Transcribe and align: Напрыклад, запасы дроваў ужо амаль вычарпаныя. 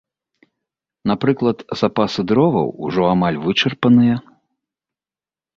Напрыклад, 1.11 1.57
запасы 1.81 2.21
дроваў 2.31 2.67
ужо 2.87 3.01
амаль 3.13 3.39
вычарпаныя. 3.47 4.15